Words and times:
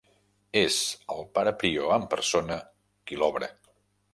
És 0.61 0.77
el 1.15 1.21
pare 1.35 1.53
prior 1.65 1.93
en 1.99 2.07
persona 2.15 2.59
qui 3.11 3.21
l'obre. 3.25 3.53